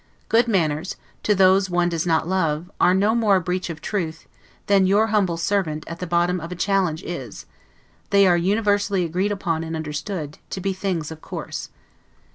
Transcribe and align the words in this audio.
Good 0.29 0.47
manners, 0.47 0.95
to 1.21 1.35
those 1.35 1.69
one 1.69 1.87
does 1.87 2.07
not 2.07 2.27
love, 2.27 2.71
are 2.81 2.95
no 2.95 3.13
more 3.13 3.35
a 3.35 3.39
breach 3.39 3.69
of 3.69 3.81
truth, 3.81 4.25
than 4.65 4.87
"your 4.87 5.05
humble 5.13 5.37
servant" 5.37 5.83
at 5.85 5.99
the 5.99 6.07
bottom 6.07 6.39
of 6.39 6.51
a 6.51 6.55
challenge 6.55 7.03
is; 7.03 7.45
they 8.09 8.25
are 8.25 8.35
universally 8.35 9.03
agreed 9.05 9.31
upon 9.31 9.63
and 9.63 9.75
understood, 9.75 10.39
to 10.49 10.59
be 10.59 10.73
things 10.73 11.11
of 11.11 11.21
course. 11.21 11.69